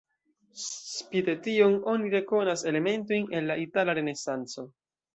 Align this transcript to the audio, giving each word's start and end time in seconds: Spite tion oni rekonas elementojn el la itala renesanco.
Spite 0.61 1.35
tion 1.49 1.77
oni 1.93 2.11
rekonas 2.15 2.67
elementojn 2.73 3.31
el 3.41 3.49
la 3.55 3.63
itala 3.69 4.01
renesanco. 4.03 4.71